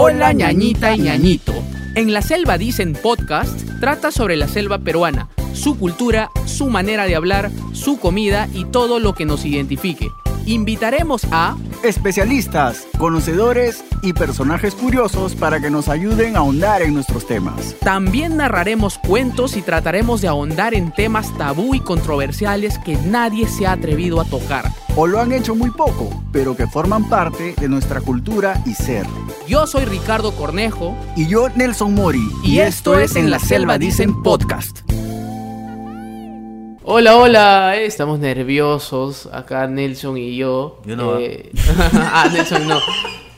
[0.00, 1.52] Hola ñañita y ñañito.
[1.96, 7.16] En La Selva Dicen Podcast trata sobre la selva peruana, su cultura, su manera de
[7.16, 10.08] hablar, su comida y todo lo que nos identifique.
[10.48, 17.26] Invitaremos a especialistas, conocedores y personajes curiosos para que nos ayuden a ahondar en nuestros
[17.26, 17.76] temas.
[17.80, 23.66] También narraremos cuentos y trataremos de ahondar en temas tabú y controversiales que nadie se
[23.66, 24.64] ha atrevido a tocar.
[24.96, 29.04] O lo han hecho muy poco, pero que forman parte de nuestra cultura y ser.
[29.46, 30.96] Yo soy Ricardo Cornejo.
[31.14, 32.26] Y yo Nelson Mori.
[32.42, 34.80] Y, esto es En la Selva Dicen Podcast.
[36.90, 40.80] Hola, hola, eh, estamos nerviosos acá Nelson y yo.
[40.86, 41.18] Yo no.
[41.18, 41.50] Eh,
[41.92, 42.78] ah, Nelson no.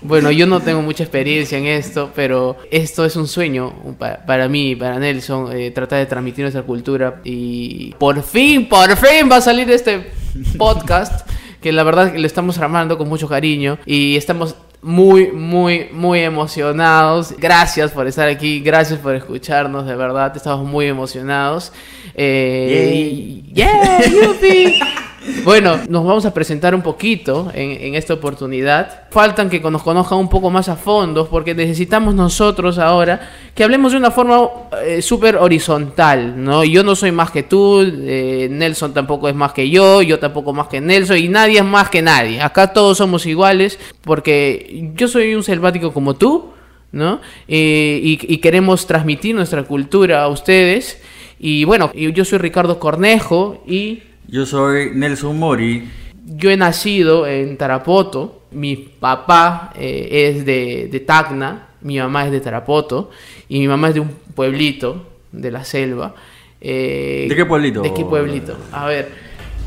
[0.02, 4.48] Bueno, yo no tengo mucha experiencia en esto, pero esto es un sueño pa- para
[4.48, 9.36] mí, para Nelson, eh, tratar de transmitir nuestra cultura y por fin, por fin va
[9.36, 10.12] a salir este
[10.56, 11.28] podcast
[11.60, 16.20] que la verdad que lo estamos armando con mucho cariño y estamos muy, muy, muy
[16.20, 17.34] emocionados.
[17.38, 21.72] Gracias por estar aquí, gracias por escucharnos, de verdad, estamos muy emocionados.
[22.14, 24.00] Eh, y- ¡Yeah!
[24.08, 24.80] ¡Yupi!
[25.44, 29.04] Bueno, nos vamos a presentar un poquito en, esta oportunidad.
[29.10, 33.92] Faltan que nos conozcan un poco más a fondo porque necesitamos nosotros ahora que hablemos
[33.92, 34.48] de una forma
[34.82, 36.64] eh, súper horizontal, ¿no?
[36.64, 40.54] Yo no soy más que tú, eh, Nelson tampoco es más que yo, yo tampoco
[40.54, 42.40] más que Nelson y nadie es más que nadie.
[42.40, 46.50] Acá todos somos iguales porque yo soy un selvático como tú,
[46.92, 47.20] ¿no?
[47.46, 50.98] Eh, y, y queremos transmitir nuestra cultura a ustedes.
[51.38, 54.04] Y bueno, yo soy Ricardo Cornejo y...
[54.30, 55.90] Yo soy Nelson Mori.
[56.24, 62.30] Yo he nacido en Tarapoto, mi papá eh, es de, de Tacna, mi mamá es
[62.30, 63.10] de Tarapoto
[63.48, 66.14] y mi mamá es de un pueblito de la selva.
[66.60, 67.82] Eh, ¿De qué pueblito?
[67.82, 68.56] ¿De qué pueblito?
[68.70, 69.08] A ver,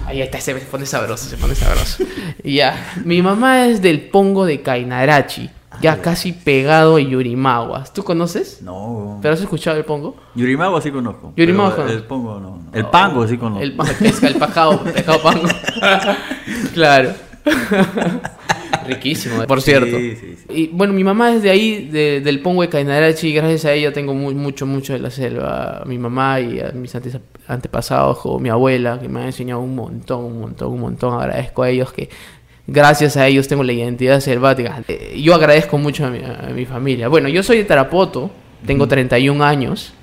[0.06, 2.06] ahí está, se pone sabroso, se pone sabroso.
[2.46, 5.50] ya, mi mamá es del Pongo de Cainarachi,
[5.82, 7.94] ya casi pegado a Yurimaguas.
[7.94, 8.62] ¿Tú conoces?
[8.62, 9.20] No.
[9.22, 10.16] ¿Pero has escuchado el Pongo?
[10.36, 11.34] Yurimago sí conozco.
[11.36, 11.86] Conozco.
[11.88, 12.50] El Pongo no.
[12.58, 12.64] no.
[12.74, 13.64] El Pango sí conozco.
[13.64, 15.48] El, pesca, el pajao, pescado pango.
[16.74, 17.12] claro.
[18.88, 19.98] Riquísimo, por cierto.
[19.98, 20.46] Sí, sí, sí.
[20.50, 23.72] Y bueno, mi mamá es de ahí, de- del Pongo de Cainarachi, y gracias a
[23.74, 25.82] ella tengo mu- mucho, mucho de la selva.
[25.82, 27.18] A mi mamá y a mis antes-
[27.48, 31.14] antepasados, o mi abuela, que me han enseñado un montón, un montón, un montón.
[31.20, 32.10] Agradezco a ellos que
[32.68, 34.84] gracias a ellos tengo la identidad selvática.
[34.88, 37.08] Eh, Yo agradezco mucho a mi, a mi familia.
[37.08, 38.32] Bueno, yo soy de Tarapoto,
[38.66, 39.94] tengo 31 años.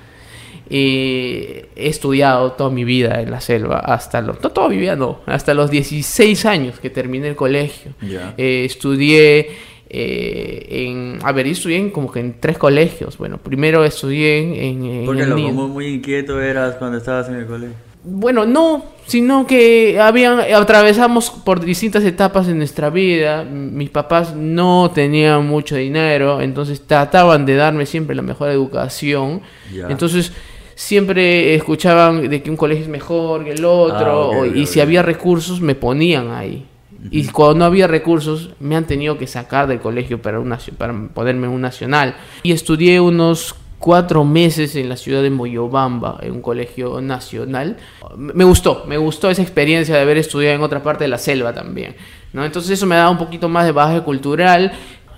[0.72, 4.94] Y he estudiado toda mi vida en la selva, hasta los, no toda mi vida,
[4.94, 7.92] no, hasta los 16 años que terminé el colegio.
[8.00, 8.34] Ya.
[8.38, 9.48] Eh, estudié
[9.88, 13.18] eh, en, a ver, estudié en, como que en tres colegios.
[13.18, 15.52] Bueno, primero estudié en, en, en Porque loco, Nido.
[15.54, 17.74] muy, muy inquieto eras cuando estabas en el colegio.
[18.04, 23.42] Bueno, no, sino que habían atravesamos por distintas etapas en nuestra vida.
[23.42, 29.40] Mis papás no tenían mucho dinero, entonces trataban de darme siempre la mejor educación.
[29.88, 30.32] Entonces
[30.76, 35.02] siempre escuchaban de que un colegio es mejor que el otro, Ah, y si había
[35.02, 36.64] recursos me ponían ahí.
[37.10, 40.94] Y cuando no había recursos me han tenido que sacar del colegio para, un para
[41.12, 42.14] ponerme en un nacional.
[42.44, 47.78] Y estudié unos cuatro meses en la ciudad de Moyobamba, en un colegio nacional.
[48.16, 51.52] Me gustó, me gustó esa experiencia de haber estudiado en otra parte de la selva
[51.52, 51.96] también.
[52.32, 52.44] ¿no?
[52.44, 54.72] Entonces eso me da un poquito más de bagaje cultural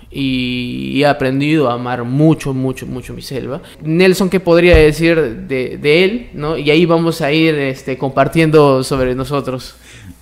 [0.09, 3.61] y he aprendido a amar mucho, mucho, mucho mi selva.
[3.81, 6.29] Nelson, ¿qué podría decir de, de él?
[6.33, 6.57] ¿no?
[6.57, 9.75] Y ahí vamos a ir este, compartiendo sobre nosotros.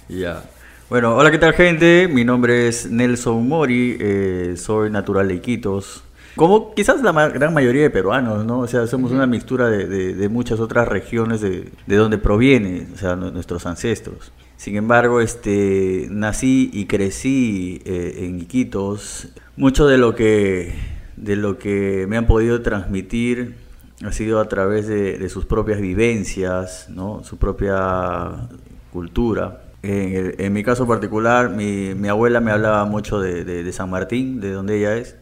[0.09, 0.43] Ya.
[0.89, 2.09] Bueno, hola, ¿qué tal, gente?
[2.11, 3.97] Mi nombre es Nelson Mori.
[3.99, 6.03] eh, soy natural de Iquitos.
[6.35, 8.59] Como quizás la ma- gran mayoría de peruanos, ¿no?
[8.59, 12.87] O sea, somos una mixtura de, de- de muchas otras regiones de, de donde provienen,
[12.93, 14.31] o sea, nu- nuestros ancestros.
[14.57, 19.29] Sin embargo, este, nací y crecí eh, en Iquitos.
[19.57, 20.73] Mucho de lo que
[21.17, 23.55] de lo que me han podido transmitir
[24.03, 27.23] ha sido a través de, de sus propias vivencias, ¿no?
[27.23, 28.49] Su propia
[28.91, 29.63] cultura.
[29.83, 33.73] En, el- en mi caso particular, mi, mi abuela me hablaba mucho de, de- de
[33.73, 35.15] San Martín, de donde ella es,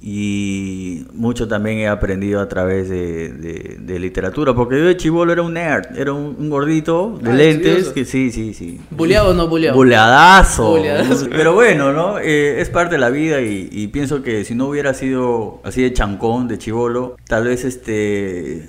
[0.00, 5.32] y mucho también he aprendido a través de, de- de literatura, porque yo de chivolo
[5.32, 8.80] era un nerd, era un, un gordito de Ah, lentes, que sí, sí, sí.
[8.90, 9.76] ¿Buleado o no buleado?
[9.76, 10.70] Buleadazo.
[10.70, 11.26] Buleadazo.
[11.30, 12.18] Pero bueno, ¿no?
[12.18, 15.82] Eh, es parte de la vida y, y pienso que si no hubiera sido así
[15.82, 18.66] de chancón, de chivolo, tal vez este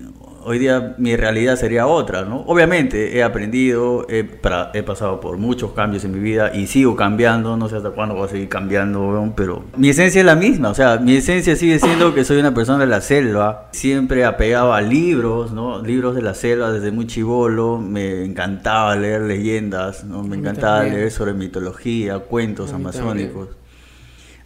[0.47, 2.41] hoy día mi realidad sería otra, ¿no?
[2.47, 6.95] Obviamente he aprendido, he, pra- he pasado por muchos cambios en mi vida y sigo
[6.95, 10.69] cambiando, no sé hasta cuándo voy a seguir cambiando, pero mi esencia es la misma,
[10.69, 14.73] o sea, mi esencia sigue siendo que soy una persona de la selva, siempre apegado
[14.73, 15.81] a libros, ¿no?
[15.81, 20.23] Libros de la selva desde muy chivolo, me encantaba leer leyendas, ¿no?
[20.23, 23.49] Me encantaba leer sobre mitología, cuentos amazónicos.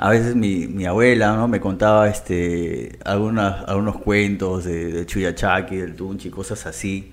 [0.02, 1.48] A veces mi, mi abuela ¿no?
[1.48, 7.12] me contaba este, algunas, algunos cuentos de, de Chuyachaki, del Tunchi, cosas así.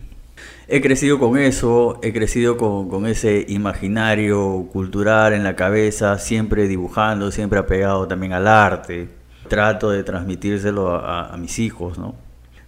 [0.69, 6.67] He crecido con eso, he crecido con, con, ese imaginario cultural en la cabeza, siempre
[6.67, 9.11] dibujando, siempre apegado también al arte.
[9.49, 12.15] Trato de transmitírselo a, a mis hijos, ¿no?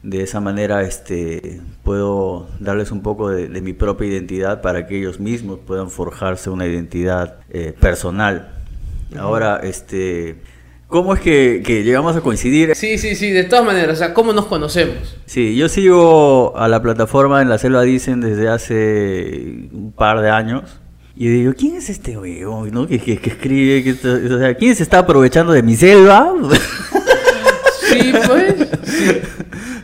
[0.02, 4.98] De esa manera este, puedo darles un poco de, de, mi propia identidad para que
[4.98, 8.59] ellos mismos puedan forjarse una identidad eh, personal.
[9.18, 10.36] Ahora, este,
[10.86, 12.74] ¿cómo es que, que, llegamos a coincidir?
[12.74, 15.16] Sí, sí, sí, de todas maneras, o sea, ¿cómo nos conocemos?
[15.26, 20.30] Sí, yo sigo a la plataforma en la selva Dicen desde hace un par de
[20.30, 20.80] años.
[21.16, 22.86] Y digo, ¿quién es este weón, no?
[22.86, 26.32] Que, que, que escribe, que, o sea, ¿quién se está aprovechando de mi selva?
[27.90, 28.54] Sí, pues.
[28.84, 29.20] Sí.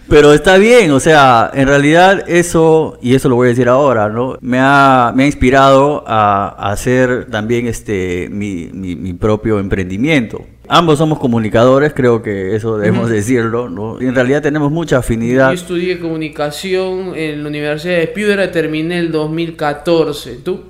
[0.08, 4.08] Pero está bien, o sea, en realidad eso, y eso lo voy a decir ahora,
[4.08, 4.38] ¿no?
[4.41, 10.47] Me ha, me ha inspirado a, a hacer también este, mi, mi, mi, propio emprendimiento.
[10.69, 14.00] Ambos somos comunicadores, creo que eso debemos decirlo, ¿no?
[14.00, 15.49] Y en realidad tenemos mucha afinidad.
[15.49, 20.37] Yo estudié comunicación en la Universidad de Piedra, terminé el 2014.
[20.37, 20.61] ¿Tú?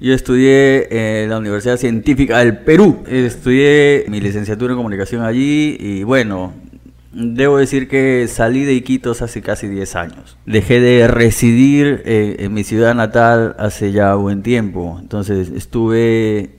[0.00, 3.02] Yo estudié en la Universidad Científica del Perú.
[3.08, 6.52] Estudié mi licenciatura en comunicación allí y bueno,
[7.18, 10.36] Debo decir que salí de Iquitos hace casi 10 años.
[10.44, 14.98] Dejé de residir en, en, mi ciudad natal hace ya buen tiempo.
[15.00, 16.50] Entonces estuve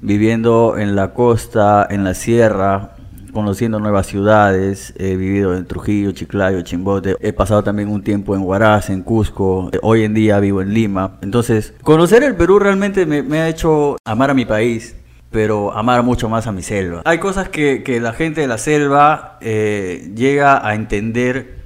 [0.00, 2.94] viviendo en la costa, en la sierra,
[3.32, 4.94] conociendo nuevas ciudades.
[4.96, 7.16] He vivido en Trujillo, Chiclayo, Chimbote.
[7.20, 9.72] He pasado también un tiempo en Huaraz, en Cusco.
[9.82, 11.18] Hoy en día vivo en Lima.
[11.20, 14.94] Entonces, conocer el Perú realmente me, me ha hecho amar a mi país
[15.30, 17.02] pero amar mucho más a mi selva.
[17.04, 21.56] Hay cosas que, que la gente de la selva eh, llega a entender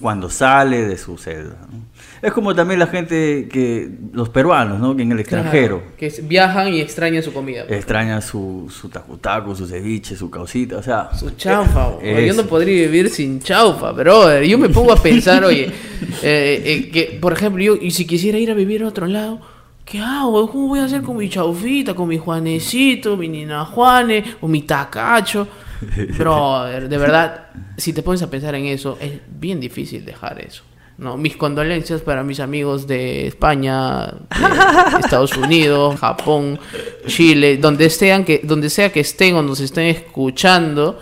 [0.00, 1.56] cuando sale de su selva.
[1.70, 1.94] ¿no?
[2.24, 4.96] Es como también la gente que, los peruanos, ¿no?
[4.96, 5.80] Que en el extranjero.
[5.80, 7.66] Claro, que viajan y extrañan su comida.
[7.66, 7.76] Pues.
[7.76, 11.10] Extrañan su, su tacutaco, su ceviche, su causita, o sea.
[11.14, 11.98] Su chaufa.
[12.00, 14.42] Eh, yo no podría vivir sin chaufa, brother.
[14.42, 15.70] Yo me pongo a pensar, oye,
[16.22, 19.40] eh, eh, que, por ejemplo, yo, y si quisiera ir a vivir a otro lado,
[19.84, 20.50] ¿Qué hago?
[20.50, 24.62] ¿Cómo voy a hacer con mi chaufita, con mi Juanecito, mi Nina Juane o mi
[24.62, 25.46] Tacacho?
[26.18, 27.46] Brother, de verdad,
[27.76, 30.62] si te pones a pensar en eso, es bien difícil dejar eso.
[30.96, 36.58] No, mis condolencias para mis amigos de España, de Estados Unidos, Japón,
[37.06, 40.98] Chile, donde sean que, donde sea que estén o nos estén escuchando.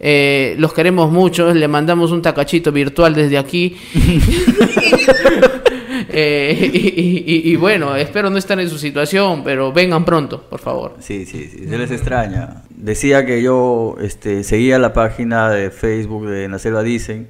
[0.00, 3.76] Eh, los queremos mucho, le mandamos un tacachito virtual desde aquí.
[6.08, 10.96] Eh, y, y, bueno, espero no estar en su situación, pero vengan pronto, por favor.
[11.00, 12.62] Sí, sí, sí, se les extraña.
[12.70, 17.28] Decía que yo este, seguía la página de Facebook de la Selva Dicen,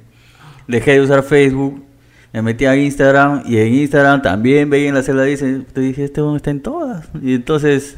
[0.67, 1.83] dejé de usar Facebook,
[2.33, 6.03] me metí a Instagram y en Instagram también veía En la Selva Dicen, te dije,
[6.03, 7.07] este uno está en todas.
[7.21, 7.97] Y entonces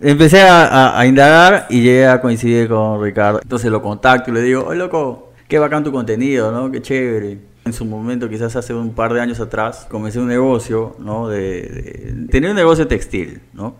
[0.00, 3.40] empecé a, a, indagar y llegué a coincidir con Ricardo.
[3.42, 6.70] Entonces lo contacto y le digo, oye loco, qué bacán tu contenido, ¿no?
[6.70, 7.53] Qué chévere.
[7.64, 11.28] En su momento, quizás hace un par de años atrás, comencé un negocio, ¿no?
[11.28, 13.74] De, de tenía un negocio textil, ¿no?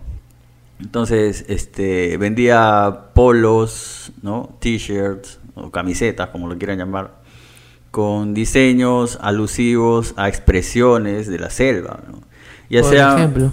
[0.81, 4.57] Entonces, este, vendía polos, ¿no?
[4.61, 7.23] T-shirts o camisetas, como lo quieran llamar,
[7.91, 12.23] con diseños alusivos a expresiones de la selva, ¿no?
[12.69, 13.53] Ya por sea, ejemplo.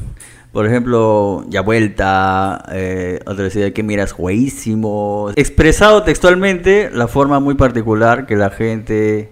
[0.52, 5.30] Por ejemplo, ya vuelta, eh, otra decía que miras jueísimo.
[5.36, 9.32] Expresado textualmente, la forma muy particular que la gente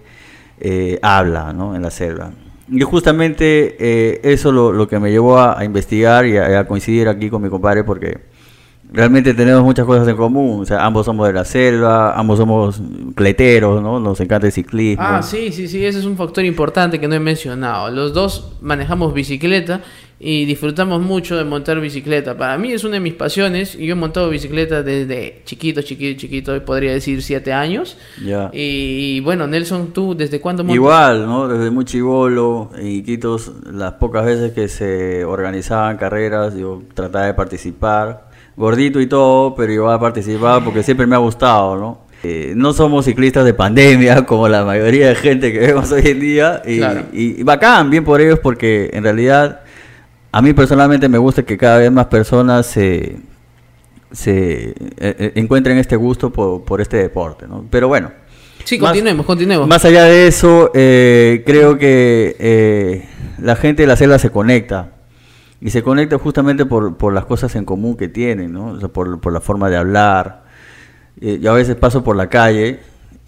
[0.60, 1.74] eh, habla ¿no?
[1.74, 2.30] en la selva.
[2.70, 7.28] Y justamente eh, eso lo, que me llevó a, investigar y a, a, coincidir aquí
[7.28, 8.20] con mi compadre porque
[8.92, 10.62] realmente tenemos muchas cosas en común.
[10.62, 12.80] O sea, ambos somos de la selva, ambos somos
[13.14, 14.00] cleteros, ¿no?
[14.00, 15.02] Nos encanta el ciclismo.
[15.04, 17.90] Ah, sí, sí, sí, ese es un factor importante que no he mencionado.
[17.90, 19.82] Los dos manejamos bicicleta
[20.22, 22.36] y disfrutamos mucho de montar bicicleta.
[22.36, 23.72] Para mí es una de mis pasiones.
[23.78, 27.96] Yo he montado bicicleta desde chiquito, chiquito, chiquito, podría decir siete años.
[28.22, 28.50] Ya.
[28.52, 30.74] Y, y, bueno, Nelson, ¿tú desde cuándo montas?
[30.76, 31.48] Igual, ¿no?
[31.48, 37.32] Desde muy chivolo, en Iquitos, las pocas veces que se organizaban carreras, yo trataba de
[37.34, 38.28] participar.
[38.56, 42.00] Gordito y todo, pero igual participaba porque siempre me ha gustado, ¿no?
[42.22, 46.20] Eh, no somos ciclistas de pandemia como la mayoría de gente que vemos hoy en
[46.20, 46.60] día.
[46.66, 47.04] Y, Claro.
[47.14, 49.60] y- y bacán, bien por ellos, porque en realidad
[50.32, 53.16] a mí personalmente me gusta que cada vez más personas se,
[54.12, 57.64] se eh, eh, encuentren este gusto por, por este deporte, ¿no?
[57.70, 58.12] Pero bueno,
[58.64, 59.66] Sí, Más- continuemos, continuemos.
[59.68, 63.08] más allá de eso, eh, creo que eh,
[63.38, 64.92] la gente de la selva se conecta.
[65.62, 68.66] Y se conecta justamente por, por las cosas en común que tienen, ¿no?
[68.68, 70.44] O sea, por, por la forma de hablar.
[71.20, 72.80] Eh, yo a veces paso por la calle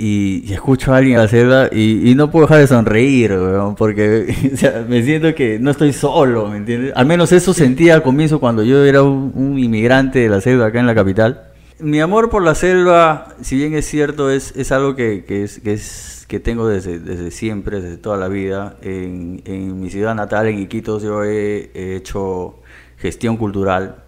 [0.04, 3.30] y, y escucho a alguien en la selva y, y no puedo dejar de sonreír,
[3.30, 6.92] weón, porque o sea, me siento que no estoy solo, ¿me entiendes?
[6.96, 10.66] Al menos eso sentía al comienzo cuando yo era un, un inmigrante de la selva
[10.66, 11.52] acá en la capital.
[11.78, 15.60] mi amor por la selva, si bien es cierto, es, es algo que, que es,
[15.60, 18.78] que, es, que tengo desde, desde siempre, desde toda la vida.
[18.82, 22.56] En, en mi ciudad natal, en Iquitos, yo he, he hecho
[22.96, 24.01] gestión cultural.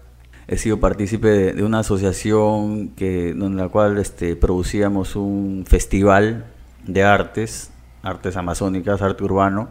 [0.47, 6.45] He sido partícipe de, una asociación que, en la cual este, producíamos un festival
[6.85, 7.71] de artes,
[8.03, 9.69] artes amazónicas, arte urbano,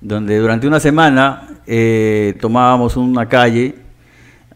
[0.00, 3.82] donde durante una semana eh, tomábamos una calle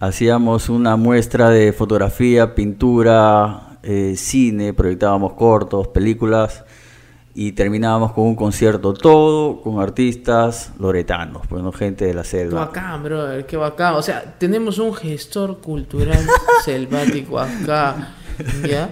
[0.01, 6.65] hacíamos una muestra de fotografía, pintura, eh, cine, proyectábamos cortos, películas
[7.39, 12.29] y terminábamos con un concierto todo con artistas loretanos, pues no gente de la Qué
[12.29, 12.65] selva.
[12.65, 13.95] bacán, brother, qué bacán.
[13.97, 16.19] O sea, tenemos un gestor cultural
[16.65, 18.15] selvático acá,
[18.67, 18.89] ¿ya?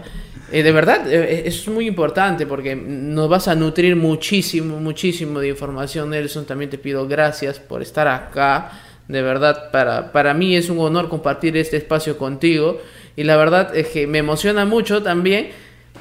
[0.53, 5.49] Eh, de verdad, eh, es muy importante porque nos vas a nutrir muchísimo, muchísimo de
[5.49, 6.45] información, Nelson.
[6.45, 8.73] También te pido gracias por estar acá.
[9.09, 12.79] De verdad, para, para mí es un honor compartir este espacio contigo.
[13.17, 15.49] Y la verdad es que me emociona mucho también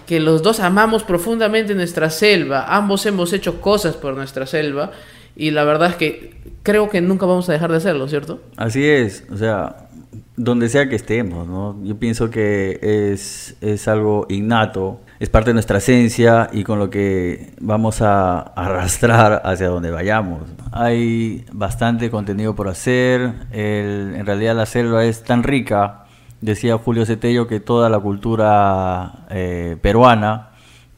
[0.05, 2.65] que los dos amamos profundamente nuestra selva.
[2.75, 4.91] Ambos hemos hecho cosas por nuestra selva.
[5.35, 8.41] Y la verdad es que creo que nunca vamos a dejar de hacerlo, ¿cierto?
[8.55, 9.87] Así es, o sea,
[10.35, 11.79] donde sea que estemos, ¿no?
[11.83, 12.79] Yo pienso que
[13.13, 18.39] es, es algo innato, es parte de nuestra esencia y con lo que vamos a
[18.55, 20.43] arrastrar hacia donde vayamos.
[20.71, 26.02] Hay bastante contenido por hacer, el- en realidad la selva es tan rica,
[26.43, 30.49] decía Julio Cetello, que toda la cultura eh, peruana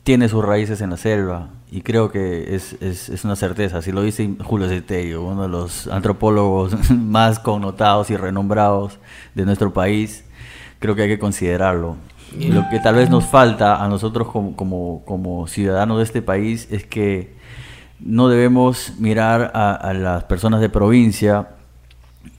[0.03, 1.49] tiene sus raíces en la selva.
[1.71, 3.81] Y creo que es, es, es una certeza.
[3.81, 8.99] Si lo dice Julio Cetello, uno de los antropólogos más connotados y renombrados
[9.35, 10.25] de nuestro país,
[10.79, 11.95] creo que hay que considerarlo.
[12.37, 16.21] Y Lo que tal vez nos falta a nosotros como, como, como ciudadanos de este
[16.21, 17.35] país es que
[17.99, 21.54] no debemos mirar a, a las personas de provincia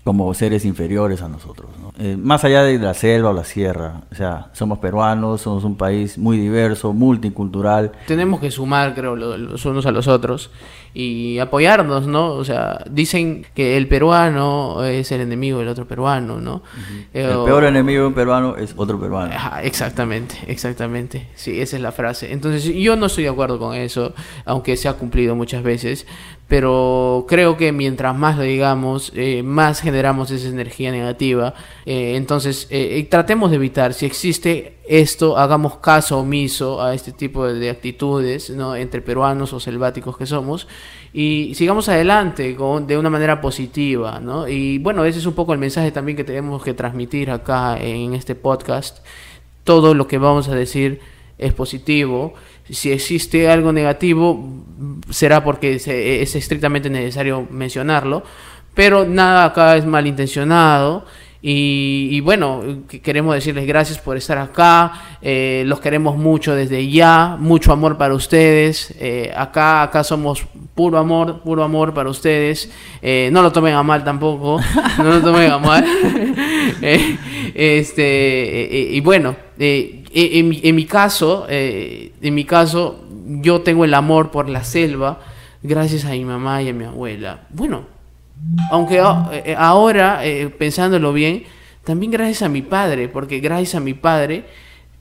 [0.04, 1.68] como seres inferiores a nosotros.
[1.80, 1.92] ¿no?
[1.98, 5.76] Eh, más allá de la selva o la sierra, o sea, somos peruanos, somos un
[5.76, 7.92] país muy diverso, multicultural.
[8.06, 10.50] tenemos que sumar, creo, lo- los unos a los otros
[10.94, 12.28] y apoyarnos, ¿no?
[12.32, 16.62] O sea, dicen que el peruano es el enemigo del otro peruano, ¿no?
[17.12, 19.34] Eh, El o- peor enemigo de un peruano es otro peruano.
[19.34, 21.28] Ajá, exactamente, exactamente.
[21.34, 22.32] Sí, esa es la frase.
[22.32, 24.14] Entonces, yo no estoy de acuerdo con eso,
[24.44, 26.06] aunque se ha cumplido muchas veces,
[26.48, 31.54] pero creo que mientras más lo digamos, eh, más generamos esa energía negativa.
[31.84, 37.10] Eh, entonces, eh, eh, tratemos de evitar, si existe esto, hagamos caso omiso a este
[37.10, 38.76] tipo de, de actitudes, ¿no?
[38.76, 40.68] Entre peruanos o selváticos que somos,
[41.12, 44.46] y sigamos adelante con, de una manera positiva, ¿no?
[44.46, 48.14] Y bueno, ese es un poco el mensaje también que tenemos que transmitir acá en
[48.14, 48.98] este podcast
[49.66, 51.00] todo lo que vamos a decir
[51.38, 52.34] es positivo.
[52.70, 54.44] Si existe algo negativo,
[55.10, 58.22] será porque se- es estrictamente necesario mencionarlo.
[58.74, 61.04] Pero nada acá es malintencionado.
[61.42, 64.92] Y, y bueno, que- queremos decirles gracias por estar acá.
[65.22, 67.36] eh, los queremos mucho desde ya.
[67.38, 68.92] Mucho amor para ustedes.
[68.98, 70.44] eh, acá, acá somos
[70.74, 72.70] puro amor, puro amor para ustedes.
[73.00, 74.60] Eh, no lo tomen a mal tampoco.
[74.98, 75.84] No lo tomen a mal.
[77.54, 79.36] Este, y bueno,
[80.38, 84.64] en, mi- en mi caso, eh, en mi caso, yo tengo el amor por la
[84.64, 85.20] selva
[85.62, 87.40] gracias a mi mamá y a mi abuela.
[87.50, 87.84] Bueno,
[88.70, 91.44] aunque eh, ahora, eh, pensándolo bien,
[91.84, 94.44] también gracias a mi padre, porque gracias a mi padre,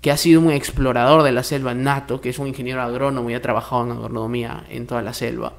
[0.01, 3.33] que ha sido un explorador de la selva nato, que es un ingeniero agrónomo y
[3.33, 5.53] ha trabajado en agronomía en toda la selva,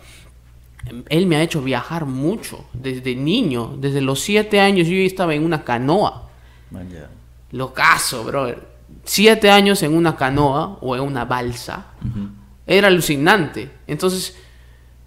[1.09, 5.45] él me ha hecho viajar mucho, desde niño, desde los siete años yo estaba en
[5.45, 6.29] una canoa.
[6.71, 7.09] Ya.
[7.53, 8.75] Locazo, brother.
[9.05, 11.87] Siete años en una canoa o en una balsa.
[12.66, 13.71] Era alucinante.
[13.87, 14.37] Entonces,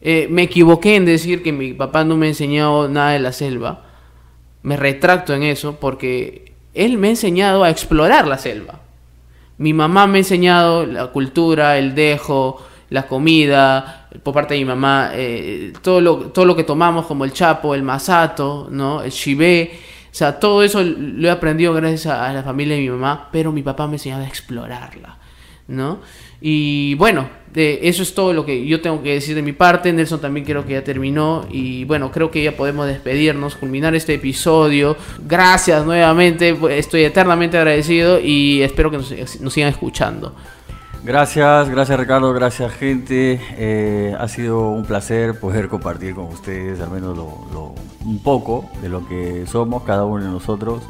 [0.02, 3.34] eh, me equivoqué en decir que mi papá no me ha enseñado nada de la
[3.34, 3.86] selva.
[4.62, 8.82] Me retracto en eso porque él me ha enseñado a explorar la selva.
[9.58, 14.66] Mi mamá me ha enseñado la cultura, el dejo, la comida, por parte de mi
[14.66, 19.02] mamá, eh, todo, lo, todo lo que tomamos como el chapo, el masato, ¿no?
[19.02, 19.72] el shibé.
[20.12, 23.52] O sea, todo eso lo he aprendido gracias a, la familia de mi mamá, pero
[23.52, 25.18] mi papá me ha enseñado a explorarla,
[25.68, 26.00] ¿no?
[26.42, 29.92] Y bueno, eh, eso es todo lo que yo tengo que decir de mi parte.
[29.92, 31.46] Nelson también creo que ya terminó.
[31.52, 34.96] Y bueno, creo que ya podemos despedirnos, culminar este episodio.
[35.26, 40.34] Gracias nuevamente, estoy eternamente agradecido y espero que nos sigan escuchando.
[41.04, 43.40] Gracias, gracias Ricardo, gracias gente.
[43.58, 47.74] Eh, ha sido un placer poder compartir con ustedes al menos lo-
[48.06, 50.84] un poco de lo que somos cada uno de nosotros.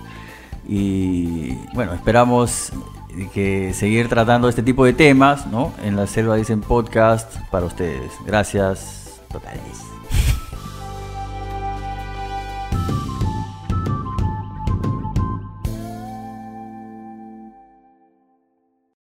[0.67, 2.71] Y bueno, esperamos
[3.33, 5.73] que seguir tratando este tipo de temas, ¿no?
[5.83, 8.11] En la Selva Dicen Podcast para ustedes.
[8.25, 9.88] Gracias totales.